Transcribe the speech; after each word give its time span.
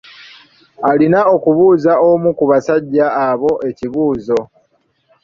Alina 0.89 1.19
okubuuza 1.35 1.91
omu 2.09 2.29
ku 2.37 2.43
basajja 2.51 3.05
abo 3.27 3.51
ekibuuzo. 3.69 4.39